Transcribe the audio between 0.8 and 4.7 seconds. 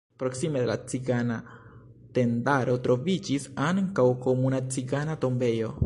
cigana tendaro troviĝis ankaŭ komuna